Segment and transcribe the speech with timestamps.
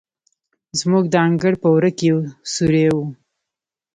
[0.79, 2.19] زموږ د انګړ په وره کې یو
[2.53, 2.97] سورى و.